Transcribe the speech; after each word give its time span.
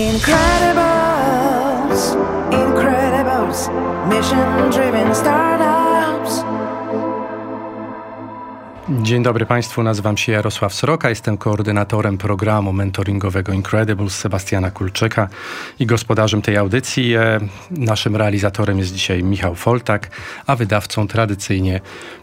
Incredibles, 0.00 1.92
Incredibles, 2.50 3.68
mission 4.08 4.70
driven 4.70 5.14
startups. 5.14 5.69
Dzień 8.98 9.22
dobry 9.22 9.46
Państwu, 9.46 9.82
nazywam 9.82 10.16
się 10.16 10.32
Jarosław 10.32 10.74
Sroka, 10.74 11.08
jestem 11.08 11.36
koordynatorem 11.36 12.18
programu 12.18 12.72
mentoringowego 12.72 13.52
Incredibles 13.52 14.16
Sebastiana 14.16 14.70
Kulczyka 14.70 15.28
i 15.78 15.86
gospodarzem 15.86 16.42
tej 16.42 16.56
audycji. 16.56 17.14
E, 17.14 17.40
naszym 17.70 18.16
realizatorem 18.16 18.78
jest 18.78 18.94
dzisiaj 18.94 19.22
Michał 19.22 19.54
Foltak, 19.54 20.10
a 20.46 20.56
wydawcą 20.56 21.08
tradycyjnie 21.08 21.80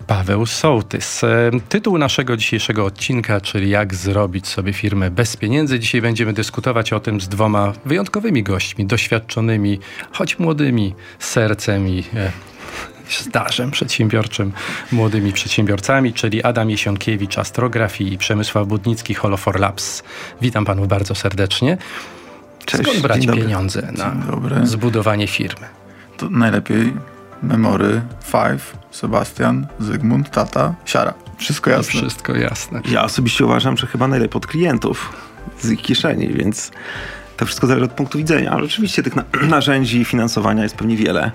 Paweł 0.08 0.46
Sołtys. 0.46 1.24
E, 1.24 1.52
tytuł 1.70 1.98
naszego 1.98 2.38
dzisiejszego 2.38 2.86
odcinka, 2.86 3.42
czyli 3.42 3.70
jak 3.70 3.96
zrobić 3.96 4.48
sobie 4.48 4.74
firmę 4.74 5.12
bez 5.12 5.38
pieniędzy. 5.38 5.80
Dzisiaj 5.80 6.02
będziemy 6.02 6.34
dyskutować 6.34 6.94
o 6.94 7.00
tym 7.00 7.22
z 7.22 7.28
dwoma 7.28 7.74
wyjątkowymi 7.86 8.44
gośćmi, 8.44 8.86
doświadczonymi, 8.86 9.80
choć 10.12 10.40
młodymi 10.40 10.96
sercem 11.20 11.88
i 11.88 12.04
e, 12.16 12.32
stażem 13.10 13.72
przedsiębiorczym, 13.72 14.52
młodymi 14.92 15.34
przedsiębiorcami, 15.34 16.14
czyli 16.14 16.44
Adam 16.44 16.70
Jesionkiewicz, 16.70 17.38
Astrografii 17.38 18.14
i 18.14 18.18
Przemysław 18.18 18.68
Budnicki, 18.68 19.14
Holofor 19.14 19.60
Labs. 19.60 20.04
Witam 20.42 20.66
panów 20.66 20.88
bardzo 20.88 21.16
serdecznie. 21.16 21.78
Cześć, 22.66 22.84
Skąd 22.84 23.00
brać 23.00 23.28
pieniądze 23.28 23.92
na 23.92 24.16
zbudowanie 24.64 25.28
firmy? 25.28 25.68
To 26.18 26.30
najlepiej 26.30 26.94
memory, 27.44 28.02
Five, 28.24 28.78
Sebastian, 28.92 29.68
Zygmunt, 29.80 30.32
Tata, 30.32 30.76
Siara. 30.86 31.14
Wszystko 31.38 31.70
jasne. 31.70 32.00
Wszystko 32.02 32.36
jasne. 32.36 32.82
Ja 32.90 33.04
osobiście 33.04 33.46
uważam, 33.46 33.78
że 33.78 33.88
chyba 33.88 34.08
najlepiej 34.08 34.38
od 34.38 34.48
klientów 34.48 35.14
z 35.62 35.72
ich 35.72 35.82
kieszeni, 35.82 36.28
więc 36.28 36.72
to 37.38 37.46
wszystko 37.46 37.68
zależy 37.68 37.86
od 37.86 37.92
punktu 37.92 38.18
widzenia. 38.18 38.52
Ale 38.52 38.64
oczywiście 38.64 39.04
tych 39.04 39.16
na 39.16 39.24
narzędzi 39.56 40.06
finansowania 40.06 40.64
jest 40.64 40.76
pewnie 40.76 40.96
wiele. 40.96 41.32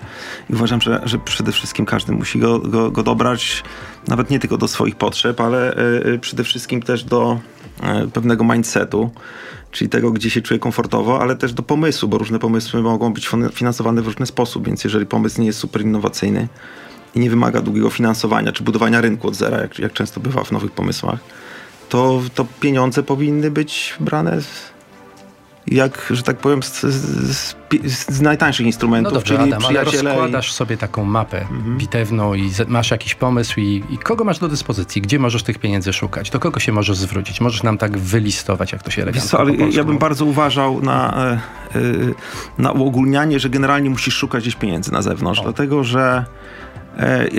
I 0.50 0.54
uważam, 0.54 0.80
że, 0.80 1.00
że 1.04 1.18
przede 1.18 1.52
wszystkim 1.52 1.86
każdy 1.86 2.12
musi 2.12 2.38
go, 2.38 2.58
go, 2.58 2.90
go 2.90 3.02
dobrać, 3.02 3.62
nawet 4.08 4.30
nie 4.30 4.38
tylko 4.38 4.58
do 4.58 4.68
swoich 4.68 4.96
potrzeb, 4.96 5.40
ale 5.40 5.76
y, 6.06 6.18
przede 6.18 6.44
wszystkim 6.44 6.82
też 6.82 7.04
do 7.04 7.40
y, 8.04 8.10
pewnego 8.10 8.44
mindsetu, 8.44 9.10
czyli 9.70 9.90
tego, 9.90 10.10
gdzie 10.10 10.30
się 10.30 10.42
czuje 10.42 10.60
komfortowo, 10.60 11.20
ale 11.20 11.36
też 11.36 11.52
do 11.52 11.62
pomysłu, 11.62 12.08
bo 12.08 12.18
różne 12.18 12.38
pomysły 12.38 12.82
mogą 12.82 13.12
być 13.12 13.30
finansowane 13.52 14.02
w 14.02 14.06
różny 14.06 14.26
sposób. 14.26 14.66
Więc 14.66 14.84
jeżeli 14.84 15.06
pomysł 15.06 15.40
nie 15.40 15.46
jest 15.46 15.58
super 15.58 15.82
innowacyjny 15.82 16.48
i 17.14 17.20
nie 17.20 17.30
wymaga 17.30 17.60
długiego 17.60 17.90
finansowania 17.90 18.52
czy 18.52 18.64
budowania 18.64 19.00
rynku 19.00 19.28
od 19.28 19.34
zera, 19.34 19.60
jak, 19.60 19.78
jak 19.78 19.92
często 19.92 20.20
bywa 20.20 20.44
w 20.44 20.52
nowych 20.52 20.72
pomysłach, 20.72 21.18
to, 21.88 22.22
to 22.34 22.46
pieniądze 22.60 23.02
powinny 23.02 23.50
być 23.50 23.94
brane 24.00 24.38
jak, 25.74 26.06
że 26.10 26.22
tak 26.22 26.36
powiem, 26.36 26.62
z, 26.62 26.80
z, 26.80 27.54
z 28.08 28.20
najtańszych 28.20 28.66
instrumentów, 28.66 29.12
no 29.12 29.18
dobrze, 29.18 29.36
czyli 29.36 29.52
Adam, 29.52 29.66
ale 29.66 29.84
rozkładasz 29.84 30.50
i... 30.50 30.52
sobie 30.52 30.76
taką 30.76 31.04
mapę 31.04 31.40
mhm. 31.40 31.78
bitewną 31.78 32.34
i 32.34 32.50
masz 32.68 32.90
jakiś 32.90 33.14
pomysł 33.14 33.60
i, 33.60 33.84
i, 33.90 33.98
kogo 33.98 34.24
masz 34.24 34.38
do 34.38 34.48
dyspozycji? 34.48 35.02
Gdzie 35.02 35.18
możesz 35.18 35.42
tych 35.42 35.58
pieniędzy 35.58 35.92
szukać? 35.92 36.30
Do 36.30 36.40
kogo 36.40 36.60
się 36.60 36.72
możesz 36.72 36.96
zwrócić? 36.96 37.40
Możesz 37.40 37.62
nam 37.62 37.78
tak 37.78 37.98
wylistować, 37.98 38.72
jak 38.72 38.82
to 38.82 38.90
się 38.90 39.02
elegancko 39.02 39.38
ale 39.38 39.52
Ja 39.54 39.84
bym 39.84 39.98
bardzo 39.98 40.24
uważał 40.24 40.82
na, 40.82 41.14
e, 41.16 41.78
e, 41.78 41.82
na 42.58 42.72
uogólnianie, 42.72 43.40
że 43.40 43.50
generalnie 43.50 43.90
musisz 43.90 44.14
szukać 44.14 44.42
gdzieś 44.42 44.56
pieniędzy 44.56 44.92
na 44.92 45.02
zewnątrz, 45.02 45.40
o. 45.40 45.42
dlatego 45.42 45.84
że 45.84 46.24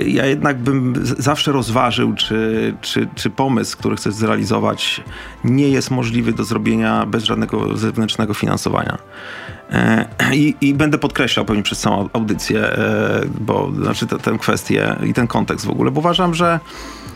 ja 0.06 0.26
jednak 0.26 0.58
bym 0.58 0.94
zawsze 1.18 1.52
rozważył, 1.52 2.14
czy, 2.14 2.74
czy, 2.80 3.08
czy 3.14 3.30
pomysł, 3.30 3.78
który 3.78 3.96
chcesz 3.96 4.14
zrealizować, 4.14 5.00
nie 5.44 5.68
jest 5.68 5.90
możliwy 5.90 6.32
do 6.32 6.44
zrobienia 6.44 7.06
bez 7.06 7.24
żadnego 7.24 7.76
zewnętrznego 7.76 8.34
finansowania. 8.34 8.98
E, 9.70 10.06
I, 10.34 10.54
I, 10.60 10.74
będę 10.74 10.98
podkreślał 10.98 11.44
pewnie 11.44 11.62
przez 11.62 11.78
całą 11.78 12.08
audycję, 12.12 12.60
e, 12.60 13.20
bo 13.40 13.72
znaczy 13.82 14.06
tę 14.06 14.38
kwestię 14.38 14.96
i 15.04 15.14
ten 15.14 15.26
kontekst 15.26 15.66
w 15.66 15.70
ogóle, 15.70 15.90
bo 15.90 16.00
uważam, 16.00 16.34
że 16.34 16.60
E, 17.04 17.13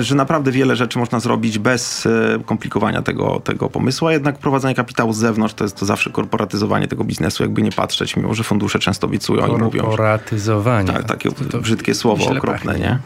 że 0.00 0.14
naprawdę 0.14 0.52
wiele 0.52 0.76
rzeczy 0.76 0.98
można 0.98 1.20
zrobić 1.20 1.58
bez 1.58 2.06
e, 2.06 2.38
komplikowania 2.46 3.02
tego, 3.02 3.40
tego 3.44 3.70
pomysłu, 3.70 4.08
a 4.08 4.12
jednak 4.12 4.38
prowadzenie 4.38 4.74
kapitału 4.74 5.12
z 5.12 5.16
zewnątrz 5.16 5.54
to 5.54 5.64
jest 5.64 5.76
to 5.76 5.86
zawsze 5.86 6.10
korporatyzowanie 6.10 6.88
tego 6.88 7.04
biznesu, 7.04 7.42
jakby 7.42 7.62
nie 7.62 7.72
patrzeć, 7.72 8.16
mimo 8.16 8.34
że 8.34 8.44
fundusze 8.44 8.78
często 8.78 9.06
obiecują 9.06 9.46
i 9.46 9.60
mówią. 9.60 9.82
Korporatyzowanie. 9.82 10.92
Tak, 10.92 11.04
takie 11.04 11.32
to, 11.32 11.44
to 11.44 11.58
brzydkie 11.58 11.94
słowo 11.94 12.30
okropne, 12.30 12.78
nie? 12.78 12.98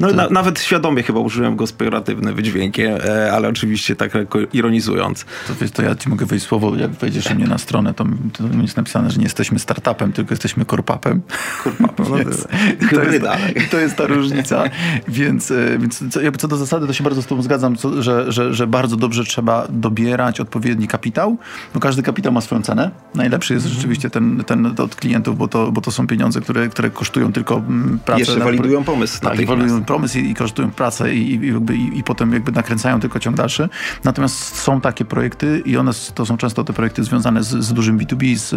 No, 0.00 0.12
na, 0.12 0.28
nawet 0.28 0.60
świadomie 0.60 1.02
chyba 1.02 1.20
użyłem 1.20 1.56
go 1.56 1.66
z 1.66 1.72
pejoratywnym 1.72 2.34
wydźwiękiem, 2.34 2.98
e, 3.04 3.32
ale 3.32 3.48
oczywiście 3.48 3.96
tak 3.96 4.12
ironizując. 4.52 5.24
To, 5.48 5.54
wiesz, 5.60 5.70
to 5.70 5.82
ja 5.82 5.94
ci 5.94 6.08
mogę 6.08 6.26
wejść 6.26 6.46
słowo, 6.46 6.76
jak 6.76 6.90
wejdziesz 6.90 7.30
u 7.30 7.34
mnie 7.34 7.46
na 7.46 7.58
stronę, 7.58 7.94
to, 7.94 8.04
to 8.32 8.44
jest 8.62 8.76
napisane, 8.76 9.10
że 9.10 9.18
nie 9.18 9.24
jesteśmy 9.24 9.58
startupem, 9.58 10.12
tylko 10.12 10.32
jesteśmy 10.32 10.64
korpapem. 10.64 11.22
Korpapem, 11.64 12.06
no 12.10 12.16
więc, 12.24 12.42
to, 12.42 12.96
to, 12.96 13.02
jest, 13.02 13.24
to 13.70 13.78
jest 13.78 13.96
ta 13.96 14.06
różnica. 14.06 14.64
więc 15.08 15.50
e, 15.50 15.78
więc 15.78 16.04
co, 16.10 16.20
co 16.38 16.48
do 16.48 16.56
zasady, 16.56 16.86
to 16.86 16.92
się 16.92 17.04
bardzo 17.04 17.22
z 17.22 17.26
tobą 17.26 17.42
zgadzam, 17.42 17.76
co, 17.76 18.02
że, 18.02 18.32
że, 18.32 18.54
że 18.54 18.66
bardzo 18.66 18.96
dobrze 18.96 19.24
trzeba 19.24 19.66
dobierać 19.70 20.40
odpowiedni 20.40 20.88
kapitał, 20.88 21.36
bo 21.74 21.80
każdy 21.80 22.02
kapitał 22.02 22.32
ma 22.32 22.40
swoją 22.40 22.62
cenę. 22.62 22.90
Najlepszy 23.14 23.54
jest 23.54 23.66
mm. 23.66 23.76
rzeczywiście 23.76 24.10
ten, 24.10 24.44
ten 24.46 24.66
od 24.66 24.96
klientów, 24.96 25.38
bo 25.38 25.48
to, 25.48 25.72
bo 25.72 25.80
to 25.80 25.90
są 25.90 26.06
pieniądze, 26.06 26.40
które, 26.40 26.68
które 26.68 26.90
kosztują 26.90 27.32
tylko 27.32 27.56
mm, 27.56 27.98
pracę. 28.04 28.20
Jeszcze 28.20 28.40
walidują 28.40 28.84
pomysł. 28.84 29.20
Tak, 29.20 29.36
pomysł 29.80 30.18
i, 30.18 30.30
i 30.30 30.34
kosztują 30.34 30.70
pracę 30.70 31.14
i, 31.14 31.34
i, 31.34 31.46
jakby, 31.52 31.76
i, 31.76 31.98
i, 31.98 32.02
potem 32.02 32.32
jakby 32.32 32.52
nakręcają 32.52 33.00
tylko 33.00 33.18
ciąg 33.18 33.36
dalszy. 33.36 33.68
Natomiast 34.04 34.56
są 34.56 34.80
takie 34.80 35.04
projekty 35.04 35.62
i 35.66 35.76
one 35.76 35.90
to 36.14 36.26
są 36.26 36.36
często 36.36 36.64
te 36.64 36.72
projekty 36.72 37.04
związane 37.04 37.42
z, 37.42 37.48
z 37.48 37.72
dużym 37.72 37.98
B2B, 37.98 38.36
z, 38.36 38.48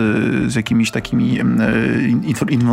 z 0.51 0.55
jakimiś 0.55 0.91
takimi 0.91 1.39
e, 1.39 1.45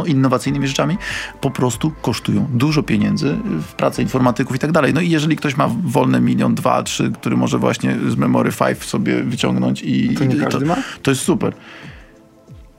innowacyjnymi 0.06 0.68
rzeczami. 0.68 0.98
Po 1.40 1.50
prostu 1.50 1.92
kosztują 2.02 2.46
dużo 2.54 2.82
pieniędzy 2.82 3.36
w 3.44 3.72
pracy 3.72 4.02
informatyków 4.02 4.56
i 4.56 4.58
tak 4.58 4.72
dalej. 4.72 4.94
No 4.94 5.00
i 5.00 5.10
jeżeli 5.10 5.36
ktoś 5.36 5.56
ma 5.56 5.68
wolne 5.84 6.20
milion, 6.20 6.54
dwa, 6.54 6.82
trzy, 6.82 7.12
który 7.20 7.36
może 7.36 7.58
właśnie 7.58 7.96
z 8.08 8.16
Memory 8.16 8.52
5 8.52 8.84
sobie 8.84 9.22
wyciągnąć 9.22 9.82
i... 9.82 10.14
To 10.14 10.24
nie 10.24 10.36
każdy 10.36 10.60
to, 10.60 10.66
ma? 10.66 10.76
To 11.02 11.10
jest 11.10 11.22
super. 11.22 11.54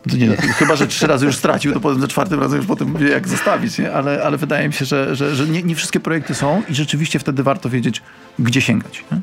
Nie, 0.05 0.27
no, 0.27 0.33
chyba, 0.57 0.75
że 0.75 0.87
trzy 0.87 1.07
razy 1.07 1.25
już 1.25 1.35
stracił, 1.35 1.73
to 1.73 1.79
potem 1.79 2.01
za 2.01 2.07
czwartym 2.07 2.39
razem 2.39 2.57
już 2.57 2.67
potem 2.67 2.97
wie, 2.97 3.09
jak 3.09 3.27
zostawić, 3.27 3.77
nie? 3.77 3.93
Ale, 3.93 4.23
ale 4.23 4.37
wydaje 4.37 4.67
mi 4.67 4.73
się, 4.73 4.85
że, 4.85 5.15
że, 5.15 5.35
że 5.35 5.47
nie, 5.47 5.63
nie 5.63 5.75
wszystkie 5.75 5.99
projekty 5.99 6.35
są 6.35 6.61
i 6.69 6.75
rzeczywiście 6.75 7.19
wtedy 7.19 7.43
warto 7.43 7.69
wiedzieć, 7.69 8.01
gdzie 8.39 8.61
sięgać. 8.61 9.03
Nie? 9.11 9.17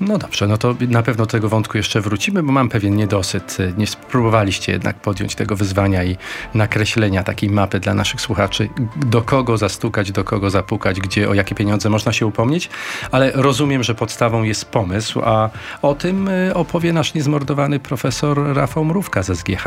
No 0.00 0.18
dobrze, 0.18 0.46
no 0.46 0.58
to 0.58 0.74
na 0.88 1.02
pewno 1.02 1.24
do 1.24 1.30
tego 1.30 1.48
wątku 1.48 1.76
jeszcze 1.76 2.00
wrócimy, 2.00 2.42
bo 2.42 2.52
mam 2.52 2.68
pewien 2.68 2.96
niedosyt. 2.96 3.58
Nie 3.76 3.86
spróbowaliście 3.86 4.72
jednak 4.72 4.96
podjąć 4.96 5.34
tego 5.34 5.56
wyzwania 5.56 6.04
i 6.04 6.16
nakreślenia 6.54 7.22
takiej 7.22 7.50
mapy 7.50 7.80
dla 7.80 7.94
naszych 7.94 8.20
słuchaczy, 8.20 8.68
do 8.96 9.22
kogo 9.22 9.56
zastukać, 9.56 10.12
do 10.12 10.24
kogo 10.24 10.50
zapukać, 10.50 11.00
gdzie, 11.00 11.28
o 11.28 11.34
jakie 11.34 11.54
pieniądze 11.54 11.90
można 11.90 12.12
się 12.12 12.26
upomnieć, 12.26 12.70
ale 13.10 13.32
rozumiem, 13.34 13.82
że 13.82 13.94
podstawą 13.94 14.42
jest 14.42 14.64
pomysł, 14.64 15.20
a 15.24 15.50
o 15.82 15.94
tym 15.94 16.28
y, 16.28 16.54
opowie 16.54 16.92
nasz 16.92 17.14
niezmordowany 17.14 17.80
profesor 17.80 18.54
Rafał 18.54 18.84
Mrówka 18.84 19.22
ze 19.22 19.36
SGH. 19.36 19.64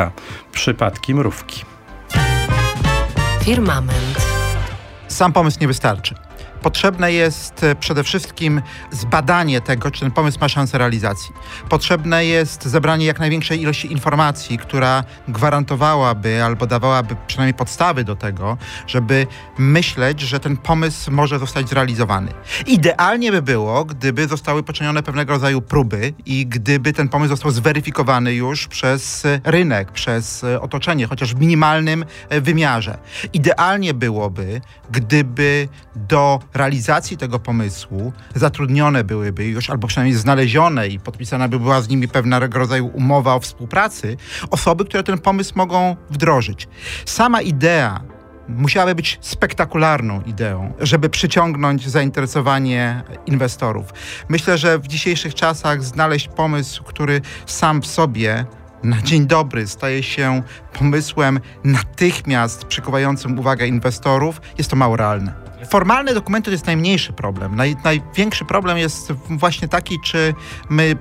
Przypadki 0.52 1.16
Mrówki. 1.16 1.62
Firmament. 3.44 4.28
Sam 5.08 5.34
pomysł 5.34 5.58
nie 5.62 5.68
wystarczy. 5.68 6.16
Potrzebne 6.64 7.14
jest 7.14 7.64
e, 7.64 7.76
przede 7.76 8.04
wszystkim 8.04 8.62
zbadanie 8.92 9.62
tego, 9.62 9.92
czy 9.92 10.00
ten 10.00 10.12
pomysł 10.12 10.38
ma 10.42 10.50
szansę 10.50 10.78
realizacji. 10.78 11.36
Potrzebne 11.70 12.26
jest 12.26 12.64
zebranie 12.64 13.06
jak 13.06 13.20
największej 13.20 13.62
ilości 13.62 13.92
informacji, 13.92 14.58
która 14.58 15.04
gwarantowałaby 15.28 16.44
albo 16.44 16.68
dawałaby 16.68 17.16
przynajmniej 17.28 17.54
podstawy 17.54 18.04
do 18.04 18.16
tego, 18.16 18.58
żeby 18.88 19.28
myśleć, 19.58 20.22
że 20.22 20.40
ten 20.40 20.58
pomysł 20.58 21.12
może 21.12 21.40
zostać 21.40 21.70
zrealizowany. 21.70 22.32
Idealnie 22.68 23.32
by 23.32 23.42
było, 23.42 23.86
gdyby 23.86 24.28
zostały 24.28 24.64
poczynione 24.64 25.04
pewnego 25.04 25.34
rodzaju 25.34 25.62
próby 25.62 26.14
i 26.26 26.48
gdyby 26.48 26.94
ten 26.94 27.10
pomysł 27.10 27.30
został 27.30 27.52
zweryfikowany 27.52 28.34
już 28.34 28.68
przez 28.68 29.26
e, 29.26 29.42
rynek, 29.44 29.92
przez 29.92 30.44
e, 30.44 30.62
otoczenie, 30.62 31.08
chociaż 31.08 31.36
w 31.36 31.40
minimalnym 31.40 32.06
wymiarze. 32.30 32.98
Idealnie 33.34 33.94
byłoby, 33.94 34.62
gdyby 34.92 35.68
do 35.96 36.40
realizacji 36.54 37.18
tego 37.18 37.40
pomysłu 37.40 38.14
zatrudnione 38.36 39.04
byłyby 39.04 39.46
już, 39.46 39.70
albo 39.70 39.88
przynajmniej 39.88 40.20
znalezione 40.20 40.88
i 40.88 41.00
podpisana 41.00 41.48
by 41.48 41.60
była 41.60 41.82
z 41.82 41.90
nimi 41.90 42.08
pewnego 42.08 42.60
rodzaju 42.60 42.88
umowa 42.88 43.36
o 43.36 43.40
współpracy, 43.40 44.18
osoby, 44.50 44.86
które 44.86 45.04
ten 45.04 45.18
pomysł 45.18 45.54
mogą 45.56 45.96
wdrożyć. 46.10 46.68
Sama 47.06 47.42
idea 47.42 48.02
musiałaby 48.48 48.96
być 48.96 49.18
spektakularną 49.22 50.22
ideą, 50.22 50.74
żeby 50.80 51.10
przyciągnąć 51.10 51.90
zainteresowanie 51.90 53.04
inwestorów. 53.26 53.86
Myślę, 54.30 54.58
że 54.58 54.80
w 54.80 54.88
dzisiejszych 54.88 55.36
czasach 55.36 55.84
znaleźć 55.84 56.28
pomysł, 56.28 56.84
który 56.84 57.22
sam 57.46 57.82
w 57.82 57.88
sobie 57.88 58.46
na 58.84 59.02
dzień 59.02 59.28
dobry 59.28 59.68
staje 59.68 60.04
się 60.04 60.42
pomysłem 60.74 61.40
natychmiast 61.64 62.66
przykuwającym 62.66 63.40
uwagę 63.40 63.68
inwestorów, 63.68 64.42
jest 64.58 64.70
to 64.70 64.76
mało 64.76 64.98
realne. 64.98 65.34
Formalne 65.70 66.14
dokumenty 66.14 66.46
to 66.46 66.52
jest 66.52 66.66
najmniejszy 66.66 67.14
problem. 67.14 67.56
Naj, 67.56 67.76
największy 67.84 68.46
problem 68.46 68.78
jest 68.78 69.14
właśnie 69.30 69.68
taki, 69.68 70.00
czy 70.04 70.34
my 70.70 70.96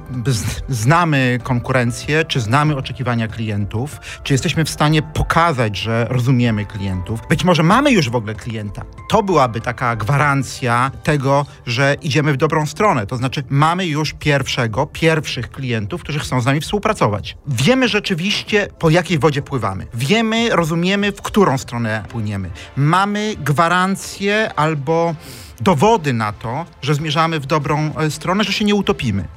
znamy 0.69 1.39
konkurencję, 1.43 2.25
czy 2.25 2.41
znamy 2.41 2.77
oczekiwania 2.77 3.29
klientów, 3.29 3.97
czy 4.23 4.35
jesteśmy 4.35 4.65
w 4.65 4.71
stanie 4.71 5.03
pokazać, 5.03 5.77
że 5.77 6.07
rozumiemy 6.11 6.67
klientów. 6.67 7.21
Być 7.29 7.45
może 7.45 7.63
mamy 7.63 7.91
już 7.91 8.11
w 8.11 8.17
ogóle 8.17 8.35
klienta. 8.35 8.83
To 9.11 9.23
byłaby 9.23 9.61
taka 9.61 9.97
gwarancja 9.97 10.91
tego, 11.03 11.47
że 11.67 11.97
idziemy 12.03 12.33
w 12.33 12.37
dobrą 12.37 12.67
stronę. 12.67 13.07
To 13.07 13.17
znaczy 13.17 13.45
mamy 13.49 13.87
już 13.87 14.13
pierwszego, 14.13 14.87
pierwszych 14.87 15.51
klientów, 15.51 16.03
którzy 16.03 16.19
chcą 16.19 16.41
z 16.41 16.45
nami 16.47 16.61
współpracować. 16.61 17.37
Wiemy 17.47 17.89
rzeczywiście, 17.89 18.69
po 18.79 18.91
jakiej 18.91 19.19
wodzie 19.19 19.43
pływamy. 19.43 19.87
Wiemy, 19.95 20.49
rozumiemy, 20.51 21.13
w 21.13 21.23
którą 21.23 21.59
stronę 21.59 22.05
płyniemy. 22.09 22.51
Mamy 22.77 23.35
gwarancję 23.37 24.51
albo 24.57 25.15
dowody 25.61 26.13
na 26.13 26.33
to, 26.33 26.67
że 26.83 26.95
zmierzamy 26.95 27.41
w 27.41 27.47
dobrą 27.47 27.91
e, 27.97 28.11
stronę, 28.11 28.45
że 28.45 28.53
się 28.53 28.65
nie 28.65 28.75
utopimy. 28.75 29.29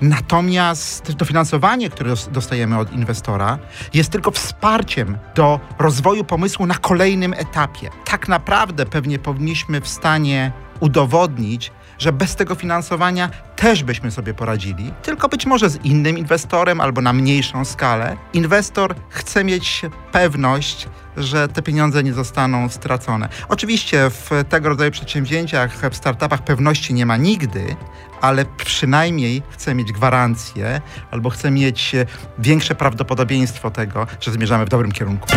Natomiast 0.00 1.12
dofinansowanie, 1.12 1.90
które 1.90 2.14
dostajemy 2.32 2.78
od 2.78 2.92
inwestora, 2.92 3.58
jest 3.94 4.10
tylko 4.10 4.30
wsparciem 4.30 5.18
do 5.34 5.60
rozwoju 5.78 6.24
pomysłu 6.24 6.66
na 6.66 6.74
kolejnym 6.74 7.34
etapie. 7.34 7.90
Tak 8.04 8.28
naprawdę 8.28 8.86
pewnie 8.86 9.18
powinniśmy 9.18 9.80
w 9.80 9.88
stanie 9.88 10.52
udowodnić, 10.80 11.72
że 12.02 12.12
bez 12.12 12.36
tego 12.36 12.54
finansowania 12.54 13.30
też 13.56 13.82
byśmy 13.84 14.10
sobie 14.10 14.34
poradzili, 14.34 14.92
tylko 15.02 15.28
być 15.28 15.46
może 15.46 15.70
z 15.70 15.84
innym 15.84 16.18
inwestorem 16.18 16.80
albo 16.80 17.00
na 17.00 17.12
mniejszą 17.12 17.64
skalę. 17.64 18.16
Inwestor 18.32 18.94
chce 19.08 19.44
mieć 19.44 19.82
pewność, 20.12 20.88
że 21.16 21.48
te 21.48 21.62
pieniądze 21.62 22.02
nie 22.02 22.12
zostaną 22.12 22.68
stracone. 22.68 23.28
Oczywiście 23.48 24.10
w 24.10 24.30
tego 24.48 24.68
rodzaju 24.68 24.90
przedsięwzięciach, 24.90 25.90
w 25.90 25.96
startupach 25.96 26.44
pewności 26.44 26.94
nie 26.94 27.06
ma 27.06 27.16
nigdy, 27.16 27.76
ale 28.20 28.44
przynajmniej 28.44 29.42
chce 29.50 29.74
mieć 29.74 29.92
gwarancję 29.92 30.80
albo 31.10 31.30
chce 31.30 31.50
mieć 31.50 31.92
większe 32.38 32.74
prawdopodobieństwo 32.74 33.70
tego, 33.70 34.06
że 34.20 34.32
zmierzamy 34.32 34.64
w 34.64 34.68
dobrym 34.68 34.92
kierunku. 34.92 35.28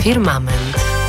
Firmament. 0.00 1.01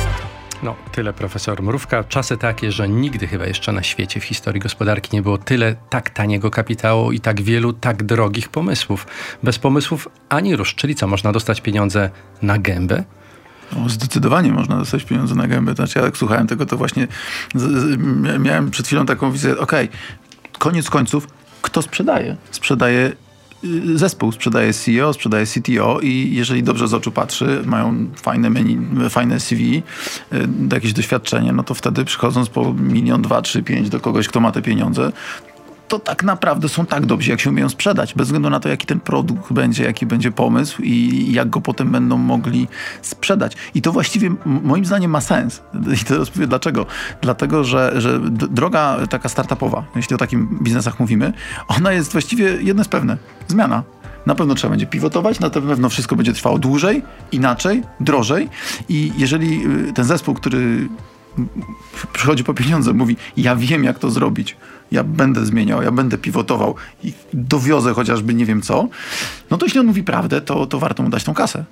No, 0.64 0.74
tyle 0.92 1.12
profesor 1.12 1.62
Mrówka. 1.62 2.04
Czasy 2.04 2.36
takie, 2.36 2.72
że 2.72 2.88
nigdy 2.88 3.26
chyba 3.26 3.46
jeszcze 3.46 3.72
na 3.72 3.82
świecie 3.82 4.20
w 4.20 4.24
historii 4.24 4.60
gospodarki 4.60 5.16
nie 5.16 5.22
było 5.22 5.38
tyle 5.38 5.76
tak 5.90 6.10
taniego 6.10 6.50
kapitału 6.50 7.12
i 7.12 7.20
tak 7.20 7.42
wielu 7.42 7.72
tak 7.72 8.02
drogich 8.02 8.48
pomysłów. 8.48 9.06
Bez 9.42 9.58
pomysłów 9.58 10.08
ani 10.28 10.56
rusz. 10.56 10.74
Czyli 10.74 10.94
co, 10.94 11.06
można 11.06 11.32
dostać 11.32 11.60
pieniądze 11.60 12.10
na 12.42 12.58
gębę? 12.58 13.04
No, 13.72 13.88
zdecydowanie 13.88 14.52
można 14.52 14.76
dostać 14.76 15.04
pieniądze 15.04 15.34
na 15.34 15.48
gębę. 15.48 15.74
Znaczy, 15.74 15.98
ja 15.98 16.04
jak 16.04 16.16
słuchałem 16.16 16.46
tego, 16.46 16.66
to 16.66 16.76
właśnie 16.76 17.08
z, 17.54 17.62
z, 17.62 17.98
miałem 18.38 18.70
przed 18.70 18.86
chwilą 18.86 19.06
taką 19.06 19.32
wizję, 19.32 19.58
okej, 19.58 19.84
okay, 19.84 19.98
koniec 20.58 20.90
końców, 20.90 21.28
kto 21.62 21.82
sprzedaje? 21.82 22.36
Sprzedaje 22.50 23.12
zespół, 23.94 24.32
sprzedaje 24.32 24.72
CEO, 24.72 25.12
sprzedaje 25.12 25.46
CTO 25.46 26.00
i 26.00 26.30
jeżeli 26.34 26.62
dobrze 26.62 26.88
z 26.88 26.94
oczu 26.94 27.12
patrzy, 27.12 27.62
mają 27.66 28.06
fajne 28.16 28.50
menu, 28.50 28.78
fajne 29.10 29.40
CV, 29.40 29.82
y, 30.32 30.48
jakieś 30.72 30.92
doświadczenie, 30.92 31.52
no 31.52 31.62
to 31.62 31.74
wtedy 31.74 32.04
przychodząc 32.04 32.48
po 32.48 32.74
milion, 32.74 33.22
dwa, 33.22 33.42
trzy, 33.42 33.62
pięć 33.62 33.88
do 33.88 34.00
kogoś, 34.00 34.28
kto 34.28 34.40
ma 34.40 34.52
te 34.52 34.62
pieniądze, 34.62 35.12
to 35.94 35.98
tak 35.98 36.22
naprawdę 36.22 36.68
są 36.68 36.86
tak 36.86 37.06
dobrzy, 37.06 37.30
jak 37.30 37.40
się 37.40 37.50
umieją 37.50 37.68
sprzedać, 37.68 38.14
bez 38.14 38.26
względu 38.26 38.50
na 38.50 38.60
to, 38.60 38.68
jaki 38.68 38.86
ten 38.86 39.00
produkt 39.00 39.52
będzie, 39.52 39.84
jaki 39.84 40.06
będzie 40.06 40.32
pomysł 40.32 40.82
i 40.82 41.26
jak 41.32 41.50
go 41.50 41.60
potem 41.60 41.92
będą 41.92 42.16
mogli 42.16 42.68
sprzedać. 43.02 43.56
I 43.74 43.82
to 43.82 43.92
właściwie 43.92 44.30
moim 44.44 44.84
zdaniem 44.84 45.10
ma 45.10 45.20
sens. 45.20 45.62
I 46.02 46.04
teraz 46.04 46.30
powiem 46.30 46.48
dlaczego. 46.48 46.86
Dlatego, 47.20 47.64
że, 47.64 47.92
że 47.96 48.20
droga 48.30 48.96
taka 49.10 49.28
startupowa, 49.28 49.84
jeśli 49.96 50.14
o 50.14 50.18
takim 50.18 50.58
biznesach 50.62 51.00
mówimy, 51.00 51.32
ona 51.68 51.92
jest 51.92 52.12
właściwie 52.12 52.44
jedno 52.44 52.80
jest 52.80 52.90
pewne. 52.90 53.16
Zmiana. 53.48 53.82
Na 54.26 54.34
pewno 54.34 54.54
trzeba 54.54 54.70
będzie 54.70 54.86
pivotować, 54.86 55.40
na 55.40 55.50
pewno 55.50 55.88
wszystko 55.88 56.16
będzie 56.16 56.32
trwało 56.32 56.58
dłużej, 56.58 57.02
inaczej, 57.32 57.82
drożej 58.00 58.48
i 58.88 59.12
jeżeli 59.16 59.66
y, 59.88 59.92
ten 59.92 60.04
zespół, 60.04 60.34
który 60.34 60.88
przychodzi 62.12 62.44
po 62.44 62.54
pieniądze, 62.54 62.92
mówi 62.92 63.16
ja 63.36 63.56
wiem 63.56 63.84
jak 63.84 63.98
to 63.98 64.10
zrobić, 64.10 64.56
ja 64.92 65.04
będę 65.04 65.46
zmieniał, 65.46 65.82
ja 65.82 65.90
będę 65.90 66.18
pivotował 66.18 66.74
i 67.02 67.12
dowiozę 67.32 67.94
chociażby 67.94 68.34
nie 68.34 68.46
wiem 68.46 68.62
co, 68.62 68.88
no 69.50 69.58
to 69.58 69.66
jeśli 69.66 69.80
on 69.80 69.86
mówi 69.86 70.04
prawdę, 70.04 70.40
to, 70.40 70.66
to 70.66 70.78
warto 70.78 71.02
mu 71.02 71.08
dać 71.08 71.24
tą 71.24 71.34
kasę 71.34 71.64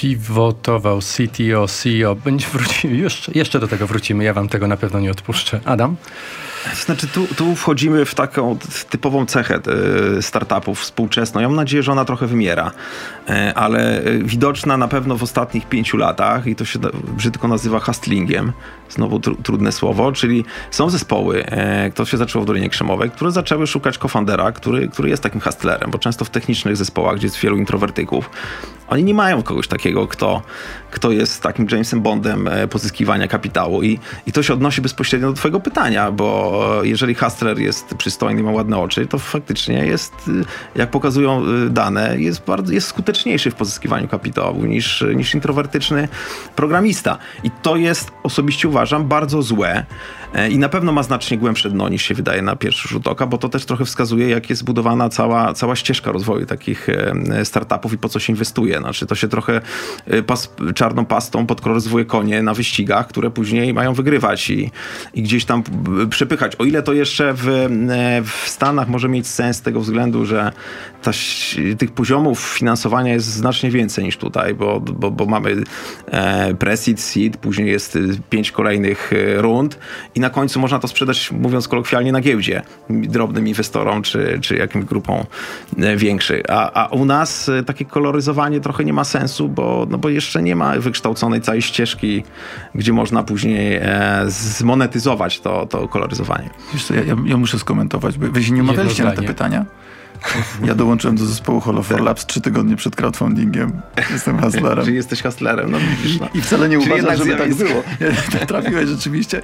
pivotował 0.00 1.00
CTO, 1.00 1.66
CEO. 1.68 2.14
Będzie 2.14 2.46
wrócimy, 2.52 3.08
jeszcze, 3.34 3.60
do 3.60 3.68
tego 3.68 3.86
wrócimy. 3.86 4.24
Ja 4.24 4.34
wam 4.34 4.48
tego 4.48 4.66
na 4.66 4.76
pewno 4.76 5.00
nie 5.00 5.10
odpuszczę. 5.10 5.60
Adam? 5.64 5.96
Znaczy, 6.84 7.06
tu, 7.06 7.26
tu 7.26 7.56
wchodzimy 7.56 8.04
w 8.04 8.14
taką 8.14 8.58
typową 8.90 9.26
cechę 9.26 9.60
e, 10.18 10.22
startupów 10.22 10.80
współczesną. 10.80 11.40
Ja 11.40 11.48
mam 11.48 11.56
nadzieję, 11.56 11.82
że 11.82 11.92
ona 11.92 12.04
trochę 12.04 12.26
wymiera, 12.26 12.70
e, 13.28 13.54
ale 13.54 14.02
widoczna 14.22 14.76
na 14.76 14.88
pewno 14.88 15.16
w 15.16 15.22
ostatnich 15.22 15.68
pięciu 15.68 15.96
latach 15.96 16.46
i 16.46 16.56
to 16.56 16.64
się 16.64 16.78
brzydko 17.16 17.48
nazywa 17.48 17.80
hustlingiem. 17.80 18.52
Znowu 18.90 19.20
tr 19.20 19.32
trudne 19.42 19.72
słowo, 19.72 20.12
czyli 20.12 20.44
są 20.70 20.90
zespoły, 20.90 21.46
e, 21.46 21.90
to 21.90 22.04
się 22.04 22.16
zaczęło 22.16 22.44
w 22.44 22.46
Dolinie 22.46 22.70
Krzemowej, 22.70 23.10
które 23.10 23.30
zaczęły 23.30 23.66
szukać 23.66 23.98
kofandera, 23.98 24.52
który, 24.52 24.88
który 24.88 25.08
jest 25.08 25.22
takim 25.22 25.40
hustlerem, 25.40 25.90
bo 25.90 25.98
często 25.98 26.24
w 26.24 26.30
technicznych 26.30 26.76
zespołach, 26.76 27.16
gdzie 27.16 27.26
jest 27.26 27.38
wielu 27.38 27.56
introwertyków, 27.56 28.30
oni 28.90 29.04
nie 29.04 29.14
mają 29.14 29.42
kogoś 29.42 29.68
takiego, 29.68 30.06
kto, 30.06 30.42
kto 30.90 31.10
jest 31.10 31.42
takim 31.42 31.66
Jamesem 31.70 32.00
Bondem 32.00 32.50
pozyskiwania 32.70 33.28
kapitału 33.28 33.82
i, 33.82 33.98
i 34.26 34.32
to 34.32 34.42
się 34.42 34.54
odnosi 34.54 34.80
bezpośrednio 34.80 35.28
do 35.28 35.34
twojego 35.34 35.60
pytania, 35.60 36.12
bo 36.12 36.80
jeżeli 36.82 37.14
Hustler 37.14 37.58
jest 37.58 37.94
przystojny, 37.94 38.42
ma 38.42 38.50
ładne 38.50 38.78
oczy, 38.78 39.06
to 39.06 39.18
faktycznie 39.18 39.86
jest, 39.86 40.30
jak 40.74 40.90
pokazują 40.90 41.42
dane, 41.70 42.20
jest, 42.20 42.44
bardzo, 42.44 42.72
jest 42.72 42.86
skuteczniejszy 42.86 43.50
w 43.50 43.54
pozyskiwaniu 43.54 44.08
kapitału 44.08 44.64
niż, 44.64 45.04
niż 45.14 45.34
introwertyczny 45.34 46.08
programista. 46.56 47.18
I 47.44 47.50
to 47.50 47.76
jest, 47.76 48.10
osobiście 48.22 48.68
uważam, 48.68 49.08
bardzo 49.08 49.42
złe 49.42 49.84
e, 50.34 50.50
i 50.50 50.58
na 50.58 50.68
pewno 50.68 50.92
ma 50.92 51.02
znacznie 51.02 51.38
głębsze 51.38 51.70
dno 51.70 51.88
niż 51.88 52.02
się 52.02 52.14
wydaje 52.14 52.42
na 52.42 52.56
pierwszy 52.56 52.88
rzut 52.88 53.06
oka, 53.06 53.26
bo 53.26 53.38
to 53.38 53.48
też 53.48 53.64
trochę 53.64 53.84
wskazuje, 53.84 54.28
jak 54.28 54.50
jest 54.50 54.60
zbudowana 54.60 55.08
cała, 55.08 55.54
cała 55.54 55.76
ścieżka 55.76 56.12
rozwoju 56.12 56.46
takich 56.46 56.88
e, 56.88 57.44
startupów 57.44 57.92
i 57.92 57.98
po 57.98 58.08
co 58.08 58.18
się 58.18 58.32
inwestuje. 58.32 58.78
Znaczy 58.78 59.06
to 59.06 59.14
się 59.14 59.28
trochę 59.28 59.60
e, 60.06 60.22
pas, 60.22 60.54
czarną 60.80 61.06
pastą 61.06 61.46
podkolorowuje 61.46 62.04
konie 62.04 62.42
na 62.42 62.54
wyścigach, 62.54 63.06
które 63.06 63.30
później 63.30 63.74
mają 63.74 63.94
wygrywać 63.94 64.50
i, 64.50 64.70
i 65.14 65.22
gdzieś 65.22 65.44
tam 65.44 65.62
przepychać 66.10 66.56
o 66.56 66.64
ile 66.64 66.82
to 66.82 66.92
jeszcze 66.92 67.34
w, 67.34 67.48
e, 67.48 68.22
w 68.22 68.48
Stanach 68.48 68.88
może 68.88 69.08
mieć 69.08 69.26
sens 69.26 69.56
z 69.56 69.62
tego 69.62 69.80
względu, 69.80 70.26
że 70.26 70.52
ta, 71.02 71.10
tych 71.78 71.90
poziomów 71.90 72.40
finansowania 72.40 73.12
jest 73.12 73.26
znacznie 73.26 73.70
więcej 73.70 74.04
niż 74.04 74.16
tutaj, 74.16 74.54
bo, 74.54 74.80
bo, 74.80 75.10
bo 75.10 75.26
mamy 75.26 75.56
e, 76.06 76.54
pre-seed, 76.54 77.00
seed, 77.00 77.36
później 77.36 77.68
jest 77.68 77.96
e, 77.96 78.00
pięć 78.30 78.52
kolejnych 78.52 79.12
e, 79.12 79.42
rund 79.42 79.78
i 80.14 80.20
na 80.20 80.30
końcu 80.30 80.60
można 80.60 80.78
to 80.78 80.88
sprzedać, 80.88 81.32
mówiąc 81.32 81.68
kolokwialnie, 81.68 82.12
na 82.12 82.20
giełdzie 82.20 82.62
drobnym 82.90 83.48
inwestorom 83.48 84.02
czy, 84.02 84.38
czy 84.42 84.56
jakimś 84.56 84.84
grupom 84.84 85.24
większych. 85.96 86.42
A, 86.48 86.84
a 86.84 86.86
u 86.86 87.04
nas 87.04 87.50
takie 87.66 87.84
koloryzowanie 87.84 88.60
trochę 88.60 88.84
nie 88.84 88.92
ma 88.92 89.04
sensu, 89.04 89.48
bo, 89.48 89.86
no 89.90 89.98
bo 89.98 90.08
jeszcze 90.08 90.42
nie 90.42 90.56
ma 90.56 90.69
wykształconej 90.78 91.40
całej 91.40 91.62
ścieżki, 91.62 92.22
gdzie 92.74 92.92
można 92.92 93.22
później 93.22 93.74
e, 93.74 94.24
zmonetyzować 94.28 95.40
to, 95.40 95.66
to 95.66 95.88
koloryzowanie 95.88 96.50
Wiesz 96.72 96.84
co, 96.84 96.94
ja, 96.94 97.02
ja, 97.24 97.36
muszę 97.36 97.58
skomentować, 97.58 98.18
bo 98.18 98.26
wy 98.26 98.44
się 98.44 98.52
nie 98.52 98.62
umawialiście 98.62 99.04
na 99.04 99.12
te 99.12 99.22
pytania. 99.22 99.64
Ja 100.64 100.74
dołączyłem 100.74 101.16
do 101.16 101.26
zespołu 101.26 101.60
Holo 101.60 101.82
for 101.82 102.00
Labs 102.00 102.26
trzy 102.26 102.40
tygodnie 102.40 102.76
przed 102.76 102.96
crowdfundingiem. 102.96 103.80
Jestem 104.10 104.40
hustlerem. 104.42 104.84
Czyli 104.86 104.96
jesteś 104.96 105.22
hustlerem, 105.22 105.70
no 105.70 105.78
widzisz. 105.78 106.20
No. 106.20 106.28
I 106.34 106.40
wcale 106.40 106.68
nie 106.68 106.78
Czyli 106.78 106.92
uważam, 106.92 107.16
żeby 107.16 107.36
tak 107.36 107.54
było. 107.54 107.82
Trafiłeś 108.48 108.88
rzeczywiście. 108.88 109.42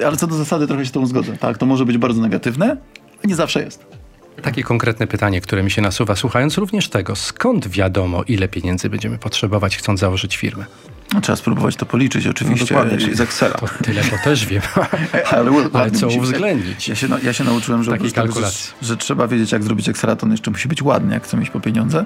E, 0.00 0.06
ale 0.06 0.16
co 0.16 0.26
do 0.26 0.34
zasady 0.34 0.66
trochę 0.66 0.86
się 0.86 0.92
tą 0.92 1.06
zgodzę. 1.06 1.36
Tak, 1.36 1.58
to 1.58 1.66
może 1.66 1.84
być 1.84 1.98
bardzo 1.98 2.22
negatywne, 2.22 2.76
nie 3.24 3.34
zawsze 3.34 3.62
jest. 3.62 3.95
Takie 4.42 4.62
konkretne 4.62 5.06
pytanie, 5.06 5.40
które 5.40 5.62
mi 5.62 5.70
się 5.70 5.82
nasuwa, 5.82 6.16
słuchając 6.16 6.58
również 6.58 6.88
tego, 6.88 7.16
skąd 7.16 7.68
wiadomo, 7.68 8.22
ile 8.22 8.48
pieniędzy 8.48 8.90
będziemy 8.90 9.18
potrzebować, 9.18 9.76
chcąc 9.76 10.00
założyć 10.00 10.36
firmę? 10.36 10.64
No, 11.16 11.22
trzeba 11.22 11.36
spróbować 11.36 11.76
to 11.76 11.86
policzyć 11.86 12.26
oczywiście. 12.26 12.74
No 12.74 12.84
dokładnie, 12.84 13.14
z 13.14 13.20
Excela. 13.20 13.54
To 13.54 13.66
tyle 13.82 14.02
to 14.02 14.16
też 14.24 14.46
wiem. 14.46 14.62
ale, 15.36 15.50
ale 15.72 15.90
co 15.90 16.08
uwzględnić? 16.08 16.88
Ja 16.88 16.94
się, 16.94 17.06
ja 17.22 17.32
się 17.32 17.44
nauczyłem, 17.44 17.84
że, 17.84 17.90
Takiej 17.90 18.12
kalkulacji. 18.12 18.72
Że, 18.82 18.88
że, 18.88 18.96
trzeba 18.96 19.28
wiedzieć, 19.28 19.52
jak 19.52 19.62
zrobić 19.62 19.88
Excela, 19.88 20.16
to 20.16 20.26
on 20.26 20.30
jeszcze 20.30 20.50
musi 20.50 20.68
być 20.68 20.82
ładny, 20.82 21.14
jak 21.14 21.24
chcę 21.24 21.36
mieć 21.36 21.50
po 21.50 21.60
pieniądze, 21.60 22.04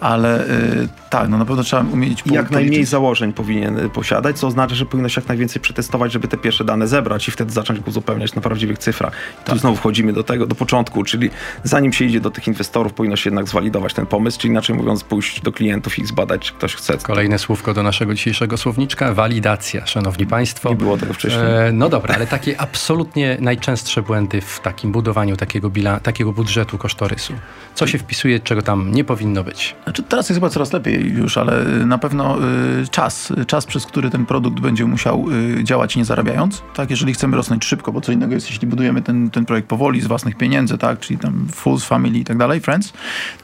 ale 0.00 0.48
y, 0.48 0.88
tak, 1.10 1.28
no 1.28 1.38
na 1.38 1.44
pewno 1.44 1.62
trzeba 1.62 1.82
umieć 1.82 2.22
po, 2.22 2.34
Jak 2.34 2.50
najmniej 2.50 2.84
założeń 2.84 3.32
powinien 3.32 3.78
y, 3.78 3.88
posiadać, 3.88 4.38
co 4.38 4.46
oznacza, 4.46 4.74
że 4.74 4.86
powinno 4.86 5.08
się 5.08 5.20
jak 5.20 5.28
najwięcej 5.28 5.62
przetestować, 5.62 6.12
żeby 6.12 6.28
te 6.28 6.36
pierwsze 6.36 6.64
dane 6.64 6.88
zebrać 6.88 7.28
i 7.28 7.30
wtedy 7.30 7.52
zacząć 7.52 7.80
go 7.80 7.86
uzupełniać 7.86 8.34
na 8.34 8.42
prawdziwych 8.42 8.78
cyfrach. 8.78 9.12
I 9.12 9.44
tak. 9.44 9.54
tu 9.54 9.60
znowu 9.60 9.76
wchodzimy 9.76 10.12
do 10.12 10.22
tego, 10.22 10.46
do 10.46 10.54
początku, 10.54 11.04
czyli 11.04 11.30
zanim 11.64 11.92
się 11.92 12.04
idzie 12.04 12.20
do 12.20 12.30
tych 12.30 12.46
inwestorów, 12.46 12.92
powinno 12.92 13.16
się 13.16 13.30
jednak 13.30 13.48
zwalidować 13.48 13.94
ten 13.94 14.06
pomysł, 14.06 14.40
czyli 14.40 14.50
inaczej 14.50 14.76
mówiąc 14.76 15.04
pójść 15.04 15.40
do 15.40 15.52
klientów 15.52 15.98
i 15.98 16.06
zbadać, 16.06 16.40
czy 16.40 16.52
ktoś 16.52 16.74
chce. 16.74 16.98
Kolejne 16.98 17.38
słówko 17.38 17.74
do 17.74 17.82
naszego 17.82 18.14
dzisiejszego 18.14 18.41
naszego 18.42 18.56
słowniczka, 18.56 19.14
walidacja, 19.14 19.86
szanowni 19.86 20.26
państwo. 20.26 20.68
Nie 20.68 20.76
było 20.76 20.98
tego 20.98 21.14
wcześniej. 21.14 21.42
E, 21.42 21.72
no 21.72 21.88
dobra, 21.88 22.14
ale 22.14 22.26
takie 22.26 22.60
absolutnie 22.60 23.36
najczęstsze 23.40 24.02
błędy 24.02 24.40
w 24.40 24.60
takim 24.60 24.92
budowaniu 24.92 25.36
takiego, 25.36 25.70
bila, 25.70 26.00
takiego 26.00 26.32
budżetu 26.32 26.78
kosztorysu. 26.78 27.32
Co 27.74 27.86
się 27.86 27.98
wpisuje, 27.98 28.40
czego 28.40 28.62
tam 28.62 28.92
nie 28.92 29.04
powinno 29.04 29.44
być? 29.44 29.74
Znaczy, 29.84 30.02
teraz 30.02 30.28
jest 30.28 30.36
chyba 30.36 30.48
coraz 30.48 30.72
lepiej 30.72 31.12
już, 31.12 31.38
ale 31.38 31.64
na 31.64 31.98
pewno 31.98 32.38
y, 32.82 32.88
czas, 32.90 33.32
czas, 33.46 33.66
przez 33.66 33.86
który 33.86 34.10
ten 34.10 34.26
produkt 34.26 34.60
będzie 34.60 34.84
musiał 34.84 35.24
y, 35.58 35.64
działać 35.64 35.96
nie 35.96 36.04
zarabiając, 36.04 36.62
tak, 36.74 36.90
jeżeli 36.90 37.14
chcemy 37.14 37.36
rosnąć 37.36 37.64
szybko, 37.64 37.92
bo 37.92 38.00
co 38.00 38.12
innego 38.12 38.34
jest, 38.34 38.50
jeśli 38.50 38.68
budujemy 38.68 39.02
ten, 39.02 39.30
ten 39.30 39.44
projekt 39.44 39.68
powoli, 39.68 40.00
z 40.00 40.06
własnych 40.06 40.36
pieniędzy, 40.36 40.78
tak, 40.78 41.00
czyli 41.00 41.18
tam 41.18 41.46
Fools, 41.52 41.84
Family 41.84 42.18
i 42.18 42.24
tak 42.24 42.38
dalej, 42.38 42.60
Friends, 42.60 42.92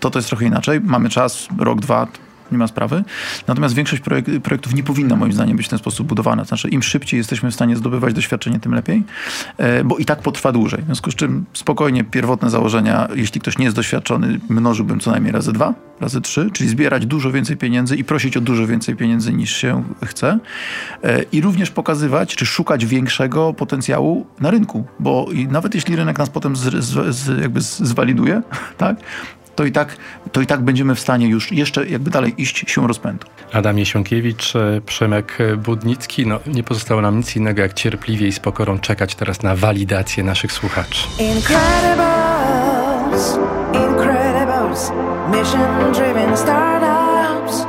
to 0.01 0.11
to 0.11 0.19
jest 0.19 0.29
trochę 0.29 0.45
inaczej. 0.45 0.81
Mamy 0.81 1.09
czas, 1.09 1.49
rok, 1.59 1.81
dwa, 1.81 2.07
nie 2.53 2.59
ma 2.59 2.67
sprawy. 2.67 3.05
Natomiast 3.47 3.75
większość 3.75 4.03
projek 4.03 4.27
projektów 4.43 4.75
nie 4.75 4.83
powinna 4.83 5.17
moim 5.17 5.33
zdaniem 5.33 5.57
być 5.57 5.67
w 5.67 5.71
ten 5.71 5.79
sposób 5.79 6.07
budowana. 6.07 6.45
Znaczy 6.45 6.69
im 6.69 6.83
szybciej 6.83 7.19
jesteśmy 7.19 7.51
w 7.51 7.55
stanie 7.55 7.77
zdobywać 7.77 8.15
doświadczenie, 8.15 8.61
tym 8.61 8.75
lepiej, 8.75 9.03
e, 9.59 9.85
bo 9.85 9.99
i 9.99 10.05
tak 10.05 10.23
potrwa 10.23 10.53
dłużej. 10.53 10.83
W 10.83 10.85
związku 10.85 11.11
z 11.11 11.15
czym 11.15 11.45
spokojnie 11.53 12.05
pierwotne 12.05 12.51
założenia, 12.51 13.09
jeśli 13.15 13.41
ktoś 13.41 13.59
nie 13.59 13.65
jest 13.65 13.77
doświadczony, 13.77 14.41
mnożyłbym 14.49 15.01
co 15.01 15.11
najmniej 15.11 15.33
razy 15.33 15.53
dwa, 15.53 15.75
razy 16.01 16.21
trzy, 16.21 16.51
czyli 16.53 16.71
zbierać 16.71 17.07
dużo 17.07 17.33
więcej 17.33 17.57
pieniędzy 17.57 17.97
i 17.97 18.05
prosić 18.05 18.37
o 18.37 18.41
dużo 18.41 18.67
więcej 18.67 18.97
pieniędzy 18.97 19.33
niż 19.33 19.57
się 19.57 19.85
chce. 20.05 20.39
E, 21.05 21.23
I 21.23 21.41
również 21.41 21.71
pokazywać, 21.71 22.37
czy 22.37 22.47
szukać 22.47 22.87
większego 22.87 23.55
potencjału 23.55 24.27
na 24.41 24.51
rynku, 24.51 24.85
bo 25.01 25.27
nawet 25.51 25.75
jeśli 25.75 25.97
rynek 25.97 26.19
nas 26.19 26.31
potem 26.31 26.57
z, 26.57 26.85
z, 26.85 27.17
z, 27.17 27.41
jakby 27.41 27.61
zwaliduje, 27.61 28.43
tak, 28.77 28.97
to 29.59 29.65
i 29.65 29.73
tak, 29.73 29.97
to 30.33 30.41
i 30.41 30.47
tak 30.47 30.61
będziemy 30.61 30.95
w 30.95 31.01
stanie 31.01 31.29
już 31.29 31.53
jeszcze 31.53 31.87
jakby 31.87 32.11
dalej 32.11 32.43
iść 32.43 32.71
się 32.71 32.89
rozpędu. 32.89 33.27
Adam 33.53 33.79
Jesionkiewicz, 33.79 34.57
e, 34.57 34.81
Przemek 34.87 35.39
Budnicki. 35.57 36.27
No, 36.27 36.41
nie 36.47 36.63
pozostało 36.63 37.01
nam 37.01 37.17
nic 37.17 37.37
innego 37.37 37.63
jak 37.63 37.75
cierpliwie 37.75 38.29
i 38.29 38.33
z 38.33 38.41
pokorą 38.41 38.79
czekać 38.79 39.15
teraz 39.15 39.43
na 39.43 39.57
walidację 39.57 40.25
naszych 40.25 40.53
słuchaczy. 40.53 41.09
Incredibles, 41.19 43.39
Incredibles, 43.75 44.93
mission 45.31 45.93
driven 45.93 46.37
startups. 46.37 47.68